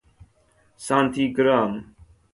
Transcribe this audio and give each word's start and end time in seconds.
سانتیگرام 0.85 1.83